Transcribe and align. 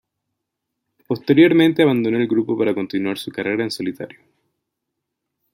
Posteriormente 1.05 1.83
abandonó 1.83 2.17
el 2.17 2.27
grupo 2.27 2.57
para 2.57 2.73
continuar 2.73 3.19
su 3.19 3.29
carrera 3.31 3.63
en 3.65 3.69
solitario. 3.69 4.19